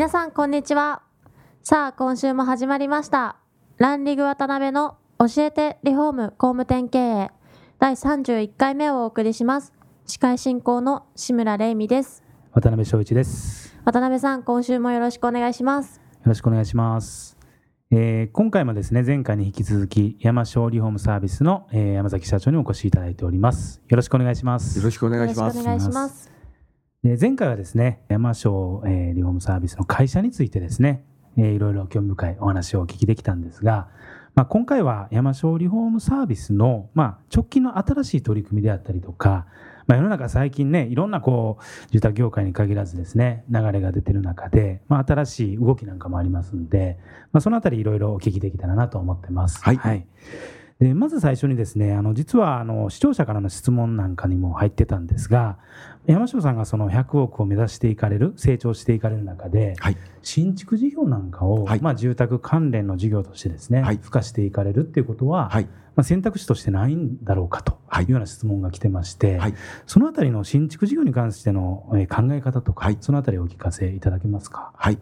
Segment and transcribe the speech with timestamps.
[0.00, 1.02] 皆さんこんにちは
[1.62, 3.36] さあ今週も始まりました
[3.76, 7.30] ランリグ渡辺の教えてリフォーム工務店経営
[7.78, 9.74] 第31回目をお送りします
[10.06, 13.74] 司会進行の志村玲美です渡辺翔一です。
[13.74, 17.36] よ渡辺さん今週もよろしくお願いしますろしくお願いします。
[17.90, 23.82] えー今回もですね、前回に引き続き、山椒リフォームサービスの、えー山崎社長にお越しいただいております。
[23.88, 24.78] よろしくお願いします。
[24.78, 25.58] よろしくお願いします。
[25.58, 26.39] よろしくお願いします
[27.02, 31.02] で前回はですね、山椒、えーリフォームサービスの会社についてですね、
[31.38, 33.88] えーいろいろ興味深いお話をお聞きできたんですが、
[34.34, 39.46] まあ、今回は山椒リフォームサービスの、まあ、直近の新しい取り組みであったりとか、
[39.86, 46.98] まあ、世の中最近ねいろんなこう住宅業界に限らずですね流れが出てる中で、まあ、新しい動きなんかもありますんで、
[47.32, 49.62] まあ、そのあたりいろいろお聞きできたらなと思ってます。
[49.76, 50.06] はい
[50.80, 55.58] でまず最初にですねあの実はあの視聴者からの質問なんかにも入ってたんですが
[56.06, 59.96] 山椒さんがその100億を目指していかれる成長していかれる中で、はい。
[60.22, 65.64] 新築事業なんかを、はいまあ、住宅関連の事業としてですね、はい付加していかれるっていうことは、はい。
[65.96, 69.54] まあ、選択肢としてないんだろうかとはいいうような質問が来てまして、はい。
[69.86, 74.72] そのあたりの新築事業に関してのえー考え方とか、はいそのあたりをお聞かせいただけますか？
[74.76, 74.98] はい。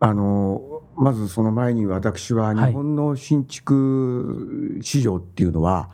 [0.00, 0.10] はい。
[0.10, 5.90] あの、まずその前に私ははい日本の新築市場っていうのは、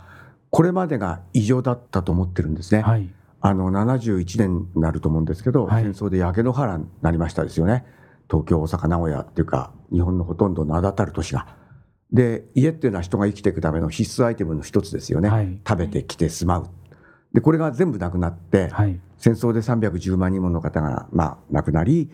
[0.51, 2.83] これまでが異常だったと思ってるんですね。
[2.83, 3.09] はい。
[3.41, 7.85] あの、71年になると思うんですけど、はい戦争で焼け野原になりましたですよね。
[8.31, 11.47] 東京、大阪、名古屋っていうか、日本のほとんど名だたる都市が。
[12.11, 15.29] で、家っていうのは人が生きていくための必須アイテムの一つですよね。
[15.29, 16.71] はい食べて、着て、住まう。
[17.35, 18.99] で、これが全部なくなって、はい。
[19.19, 22.11] 戦争で310万人もの方が、まあ、亡くなり、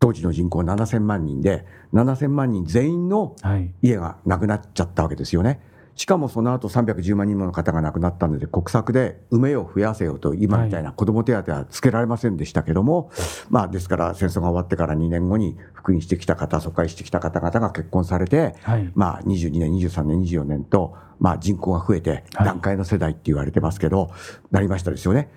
[0.00, 3.74] 当時の人口7000万人で、7000万人全員のはい。
[3.82, 5.60] 家がなくなっちゃったわけですよね。
[5.96, 13.10] しかもその後310万人もの方が亡くなったので、国策で埋めよ増やせよと、今みたいな子ども手当はつけられませんでしたけども、
[13.50, 18.92] まあですから戦争が終わってから2年後に復員してきた方、疎開してきた方々が結婚されて、はい。
[18.94, 24.12] まあ22年、23年、24年と、まあ人口が増えて、はい段階の世代って言われてますけど、
[24.52, 25.28] なりましたですよね。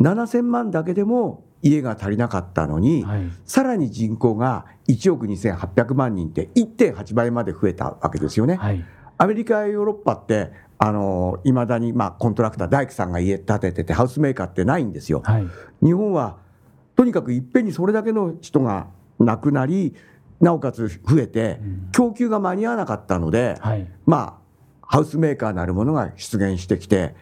[0.00, 3.30] 7000万だけでも家が足りなかったのに、はい。
[3.44, 8.56] さらに人口が1億2800万人って1.8倍まで増えたわけですよね。
[8.56, 8.84] はい。
[9.18, 15.22] アメリカやヨーロッパって、あの、いまだに、まあ、コントラクター、大工さんが家建ててて、ハウスメーカーってないんですよ。
[15.24, 15.46] はい。
[15.82, 16.36] 日本は、
[16.94, 18.88] とにかくいっぺんにそれだけの人が
[19.18, 19.94] 亡くなり、
[20.38, 23.86] なおかつ増えてうん、供給が間に合わなかったので、はい。
[24.04, 24.46] まあ、
[24.82, 27.14] ハウスメーカーなるものが出現してきて、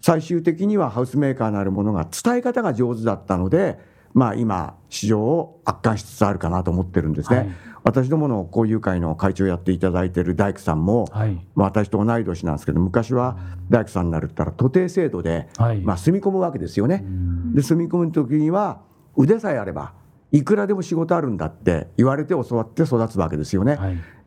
[0.00, 3.78] 最終的にはハウスメーカーなるものが伝え方が上手だったので、
[4.14, 7.36] まあ今、市場を圧巻しつつあるかなと思ってるんですね。
[7.38, 7.50] はい
[7.84, 11.34] 私どもの交友会の会長をやっていただいている大工さんも、はい。
[11.54, 13.36] まあ私と同い年なんですけど、昔は
[13.70, 15.80] 大工さんになるったら、徒弟制度で、はい。
[15.80, 17.06] まあ住み込むわけですよねう。
[17.08, 18.82] んで、住み込む時には、
[19.16, 19.94] 腕さえあれば、
[20.30, 23.78] いくらでも仕事あるんだって言われて教わって育つわけですよね。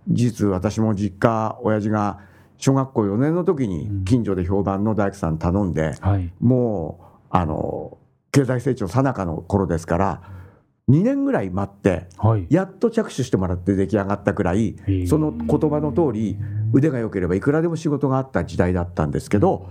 [0.07, 2.19] 実私も実家親父が
[2.57, 6.31] 小学校4年の時に近所で評判の大工さん頼んで、はい。
[6.39, 7.97] もうあの
[8.31, 10.21] 経済成長さなかの頃ですから
[10.89, 12.47] 2年ぐらい待ってはい。
[12.49, 14.75] やっと着手してもらって出来上がったくらい
[15.07, 16.37] その言葉の通り
[16.73, 19.69] 腕が良ければいくらでも仕事があった時代だったんですけど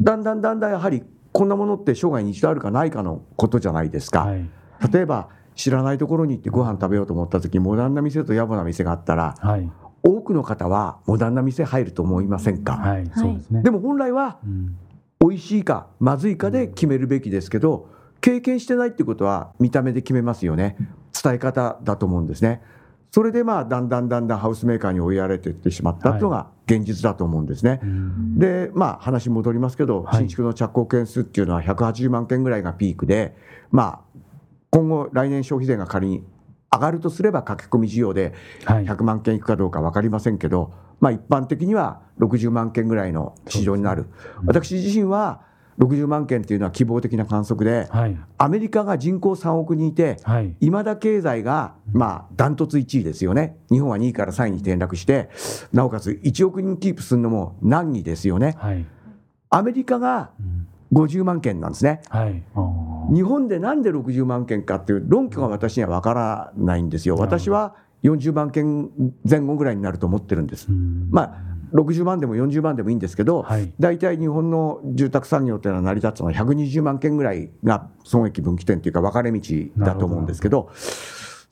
[0.00, 4.20] だんだんだんだんやはりこんなものって生涯に一度あるかないかのことじゃないですか。
[4.24, 4.48] はい。
[4.92, 9.70] 例えば知らないところに行ってご飯食べようと思った時モダンな店と野暮な店があったらはい。
[10.06, 13.10] 多くの方はモダンな店入ると思いませんか、はい。
[13.14, 13.62] そうですね。
[13.62, 14.76] でも本来はうん。
[15.18, 17.88] 美味しいかまずいかで決めるべきですけど
[18.20, 20.76] 経験してないってことは見た目で決めますよね。
[21.20, 22.60] 伝え方だと思うんですね。
[23.10, 28.38] それでまあだんだんだんだんハウスメーカーに追いやられていってしまったのが現実だと思うんですね、うん。
[28.38, 30.18] でまあ話戻りますけど、はい。
[30.18, 33.34] 新築の着工件数っていうのは180万件ぐらいがピークで
[33.70, 34.20] まあ
[34.70, 36.24] 今後来年消費税が仮に
[36.76, 38.32] 上がるとすれば駆け込み需要で
[38.64, 38.84] はい。
[38.84, 44.06] 100万件いくかどうか分かりませんけど、まあ、一般的には60万件ぐらいの市場になる、
[44.46, 45.42] 私自身は
[45.78, 48.16] 60万件っていうのは希望的な観測で、はい。
[48.38, 50.56] アメリカが人口3億人いて、はい。
[50.60, 53.58] いまだ経済が、まあ、ダントツ1位ですよね。
[53.70, 55.28] 日本は2位から3位に転落して、
[55.72, 58.54] なおかつ1億人キープするのも難儀ですよね。
[58.58, 58.86] はい。
[59.50, 62.00] アメリカがうん50万件なんですね。
[62.08, 62.42] はい。
[63.12, 67.16] 日本でなんで60万件かっていう論拠が私には分からないんですよ。
[67.16, 68.90] 私は40万件
[69.28, 70.68] 前後ぐらいになると思ってるんです。
[71.10, 79.40] まあ60万でも40万でもいいんですけど、はい、大体日本の住宅産業というのは成り立つのは120万件ぐらいが損益分岐点というか分かれ道
[79.78, 80.70] だと思うんですけど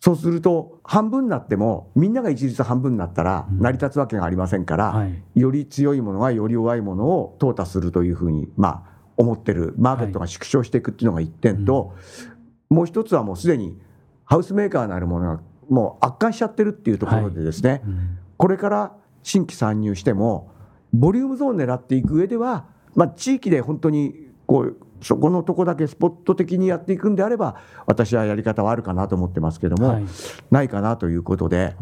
[0.01, 12.35] そうすると半分になってもみんなが一律半分になったら成り立つわけがありませんから、うんはい、より強いものがより弱いものを淘汰するというふうにまあ思ってるマーケットが縮小していくっていうのが一点と、はい
[12.75, 13.79] もう一つはもうすでに
[14.25, 17.83] ハウスメーカーなるものがもう悪化しちゃってるっていうところでですね、
[18.37, 20.51] これから新規参入しても
[20.93, 27.57] ボリュームゾーンを狙っていく上では、まあ、地域で本当にこうそこのとこだけスポット的にやっていくんであれば
[27.87, 30.05] 私はやり方はあるかなと思ってますけども、はい、
[30.51, 31.77] ないかなということで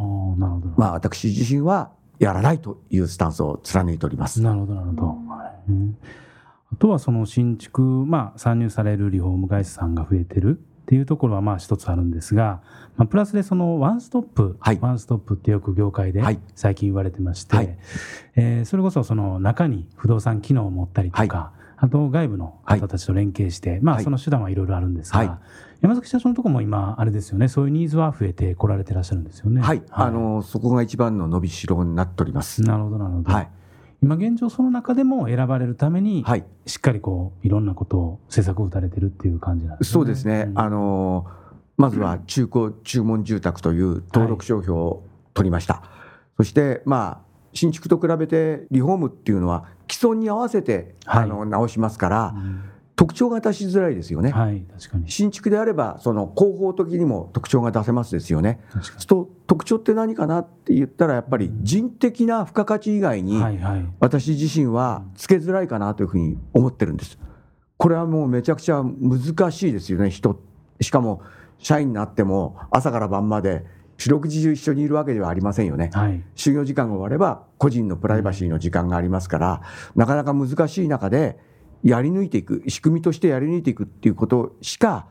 [0.76, 4.40] まあ私自身はやらないというスタンスを貫いております。
[4.42, 5.16] なるほどなるほど、
[5.68, 5.96] うん
[6.72, 12.60] あとはその新築、まあ、参入されるリフォーム会社さんが増えてるっていうところはまあ一つあるんですが、
[12.96, 16.22] まあ、プラスでそのワンストップ、はい、ワンストップってよく業界で
[16.56, 17.78] 最近言われてまして、はい、
[18.36, 25.40] えー、それこそその中に不動産機能を持ったりとか、はい、あと外部の方たちと連携して、まあその手段はいろいろあるんですが、
[25.82, 29.60] 山崎社長のところも今、あれですよね、そういうニーズは増えてこられてらっしゃるんですよね。
[29.60, 32.62] はい、あのそこが一番の伸びしろになっております。
[32.62, 33.32] なるほど、なるほど。
[33.32, 33.48] はい
[34.02, 39.92] 今現状その中でも選ばれるために、はい、しっかりこういろんなことを施策を打たれてるっていう感じなんですね。
[39.92, 40.46] そうですね。
[40.48, 41.26] うん、あの
[41.76, 45.04] まずは中古注文住宅という登録商標を
[45.34, 45.74] 取りました。
[45.74, 45.84] はい、
[46.38, 52.64] そしてまあ新築と比べてリフォームっていうのは既存に合わせて、あの直しますから、うん
[53.02, 54.30] 特徴が出しづらいですよね。
[54.30, 55.10] はい、確かに。
[55.10, 58.60] 新築であればその広報的にも特徴が出せますですよね。
[59.08, 63.42] と特徴って何かなって言ったらやっぱり人的な付加価値以外に
[63.98, 67.18] 私自身はつけづらいかなというふうに思ってるんです。
[67.76, 70.40] これはもうめちゃくちゃ難しいですよね人。
[70.80, 71.22] しかも
[71.58, 73.64] 社員になっても朝から晩まで
[73.98, 79.62] 四六時中一緒にいるわけではありませんよね、はい、就業時間が終われば個人のプライバシーの時間がありますから、
[79.96, 81.50] なかなか難しい中で
[81.82, 85.06] やり抜いていく仕組みとしてやり抜いていくっていうことしか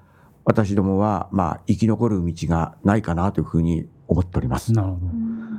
[0.46, 4.74] 私どもはまあ生き残る道がないかなというふうに思っております。
[4.74, 5.02] なるほど。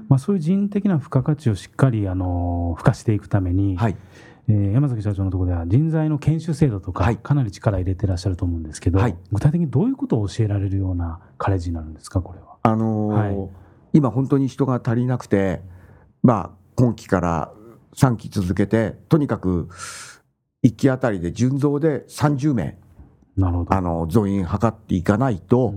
[0.08, 3.96] まあそういう人的な付加価値をしっかりあの付加していくために、はい、
[4.48, 12.56] えー、山崎社長のところでは人材の研修制度とか、かなり力入れてらっしゃると思うんですけど、はい、具体的にどういうことを教えられるようなカレッジになるんですかこれは？
[12.62, 13.50] あのーはい、
[13.94, 15.62] 今本当に人が足りなくて、
[16.22, 17.52] まあ今期から
[17.94, 19.68] 3期続けてとにかく
[20.62, 22.78] 1期あたりで純増で30名。
[23.68, 25.74] あの増員図っていかないと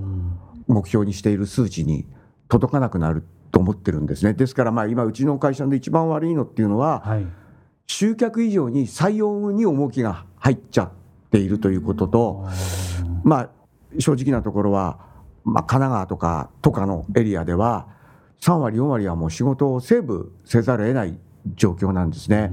[0.68, 2.06] 目標にしている数値に
[2.50, 4.34] 届かなくなると思ってるんですね。
[4.34, 7.26] ですからまあ今うちの会社で一番悪いのっていうのは、はい、
[7.88, 10.92] 集客以上に採用に重きが入っちゃっ
[11.32, 12.46] ているということと
[13.24, 13.50] まあ
[14.00, 15.00] 正直なところは、
[15.46, 17.88] まあ、神奈川とかとかのエリアでは
[18.42, 21.18] 3割4割はもう仕事をセーブせざるを得ない
[21.56, 22.52] 状況なんですね。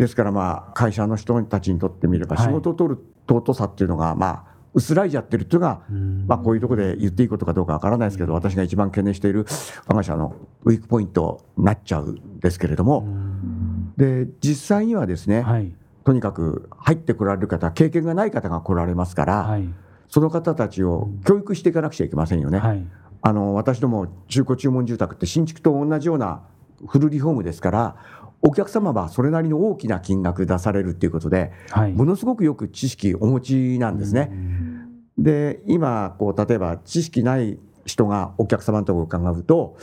[0.00, 5.82] ですからまあ会社の人たちにとってみれば仕事を取る尊さっていうのがまあ薄らいじゃってるっていうのが、
[6.26, 9.44] まあ、こういうところで言っていいことかどうかわからないですけど私が一番懸念している
[9.86, 13.06] 我が社のウィークポイントになっちゃうんですけれども。
[13.98, 15.70] で実際にはですね、はい、
[16.04, 19.68] とにかく入ってこられる方経験がない方が来られますから、はい、
[20.08, 22.58] その方たちを教育していかなくちゃいけませんよね。
[22.58, 22.86] はい、
[23.20, 26.44] あの私ども中古注文住宅って新築と同じような
[26.86, 27.96] フルリフォームですから
[28.42, 34.30] お客様はそれなりの大きな金額出されるっていうことで、はい、ものすごくよく知識お持ちなんですね。
[35.18, 39.76] で今こう例えば知識ない人がお客様のところ伺うと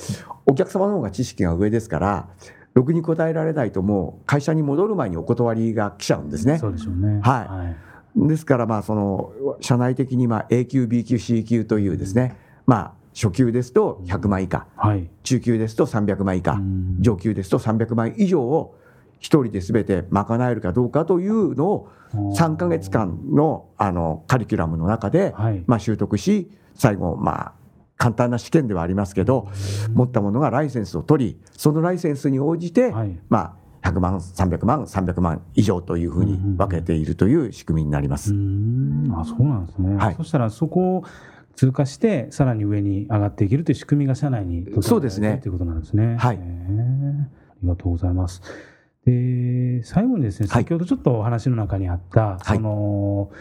[0.46, 2.30] お客様の方が知識が上ですから
[2.74, 6.58] ろくに答えられないともう会社に戻る前にお断りが来ちゃうんですね。
[6.58, 7.76] そうでしょうね、はい、は
[8.26, 16.62] い、ですからまあその社内的にまあ A 級 B 級 C 級というですね、まあ初級ですと100万以下、はい、中級ですと300万以下、
[17.00, 18.78] 上級ですと300万以上を
[19.20, 25.34] 一人で全て賄えるかどうかというのを3か月間のあのカリキュラムの中で、
[25.66, 27.54] まあ、習得し最後まあ
[27.98, 29.50] 簡単な試験ではありますけど
[29.96, 32.94] 持ったものがライセンスを取りそのライセンスに応じて、
[33.30, 38.32] まあ100万300万300万以上というふうに分けているという仕組みになります。
[38.32, 41.04] あそうなんですね、はい、そしたらそこ
[41.58, 45.40] 通過してさらに上に上がっていけるという仕組みが社内にそうですね。
[45.42, 46.16] ということなんですね。
[46.16, 46.40] はい、あ
[47.64, 48.44] りがとうございます。
[49.06, 53.32] で最後にですね先ほどちょっとお話の中にあった、はい、その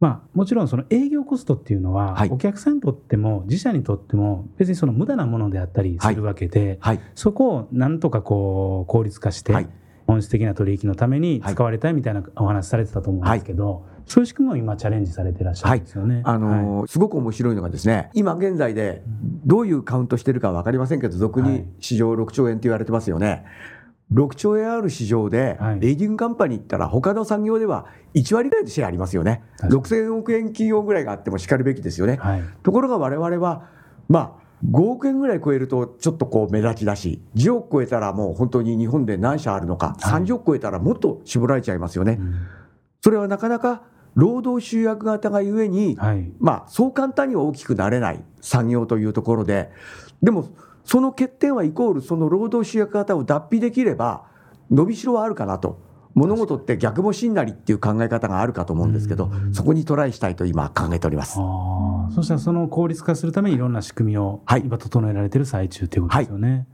[0.00, 6.96] まあ、もちろんその営業コストっていうのは、お客さんにとっても自社にとっても別にその無駄なものであったりするわけで、はい。
[6.96, 9.54] はい、そこをなんとかこう効率化して、
[10.06, 16.22] 本質的な取引のために使われたいみたいなお話されてたと思うんですけど、そういう仕組みを今チャレンジされてらっしゃるんですよね。
[16.24, 19.02] あのーすごく面白いのがですね、今現在で
[19.44, 23.44] どういうカウントしてるか分かりませんけど、俗にはい市場6兆円って言われてますよね。
[24.12, 29.42] 6兆円ある市場で、はいリーディングカンパニー行ったら、他の産業では1割ぐらいでシェアありますよね。
[29.58, 32.16] 確かに6000億円企業ぐらいがあってもしかるべきですよね。
[32.16, 33.68] はいところが我々は、
[34.08, 42.16] まあ、5億円ぐらい超えるとちょっとこう目立ちだし、10億超えたらもう本当に日本で何社あるのか、はい30億超えたらもっと絞られちゃいますよね。
[42.20, 42.34] うん
[43.02, 43.82] それはなかなか
[44.14, 49.70] 労働集約型がゆえに、はいまあ、そう簡単には大きくなれない産業というところで、
[50.22, 50.48] でも、
[50.84, 54.24] その欠点はイコール、その労働集約型を脱皮できれば、
[54.70, 55.88] 伸びしろはあるかなと。
[56.12, 61.34] 物事って逆もしんなりっていう考え方があるかと思うんですけど、そこにトライしたいと今考えております。
[61.34, 66.66] そしたらその効率化するためにいろんな仕組みをはい今整えられてる最中ということですよね。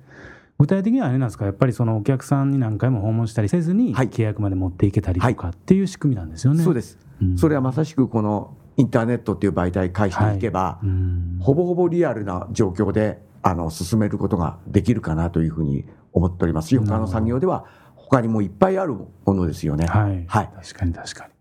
[0.59, 1.45] 具体的にはあれなんですか？
[1.45, 6.65] やっぱりそのお客さんに何回も訪問したりせずにはい契約まで持っていけたりとかっていう仕組みなんですよね。
[6.65, 6.99] そうです。
[7.23, 19.87] うんそれはまさしくこのインターネットっていう媒体介していけば、うんほぼほぼリアルな状況であの進めることができるかなというふうに思っておりますし、他の産業では他にもいっぱいあるものですよね。
[19.87, 21.33] はい、はい確かに確かに。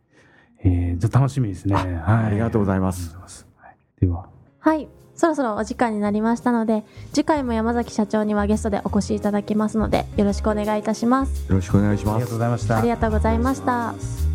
[0.68, 1.76] えー、じゃあ楽しみですね。
[1.76, 3.48] はい、ありがとうございますありがとうございます。
[3.58, 4.30] はい、では。
[4.60, 4.88] はい。
[5.16, 11.48] そろそろお時間になりましたので、次回も山崎社長にはゲストでお越しいただきますので、よろしくお願いいたします。
[11.50, 12.34] よろしくお願いしありがとうます。
[12.34, 12.78] ございました。
[12.78, 14.35] ありがとうございました。